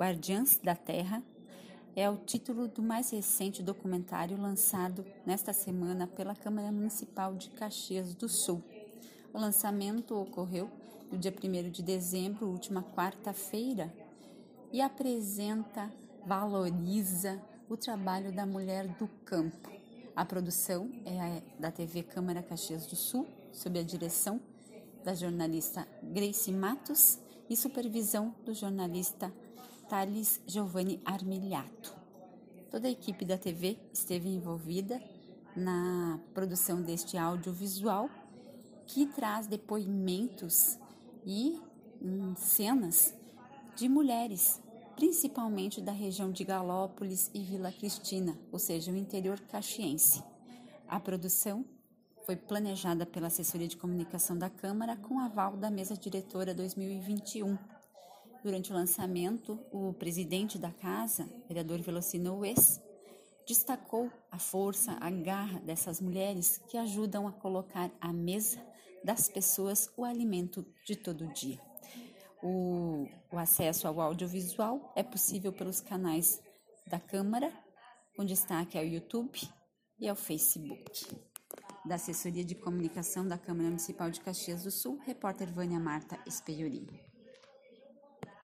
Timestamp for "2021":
56.54-57.58